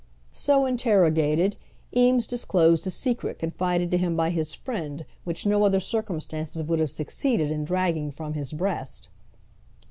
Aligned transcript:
So 0.33 0.65
interrogated, 0.65 1.57
Eames 1.95 2.25
disclosed 2.25 2.87
a 2.87 2.89
secret 2.89 3.37
confided 3.37 3.91
to 3.91 3.99
him 3.99 4.15
by 4.17 4.31
his 4.31 4.51
friend 4.55 5.05
which 5.25 5.45
no 5.45 5.63
other 5.63 5.79
circumstances 5.79 6.63
would 6.65 6.79
have 6.79 6.89
succeeded 6.89 7.51
in 7.51 7.63
dragging 7.65 8.09
from 8.09 8.33
his 8.33 8.51
breast. 8.51 9.09